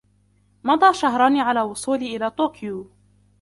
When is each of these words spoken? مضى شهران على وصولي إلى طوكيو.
مضى 0.63 0.93
شهران 0.93 1.37
على 1.37 1.61
وصولي 1.61 2.15
إلى 2.15 2.29
طوكيو. 2.29 2.91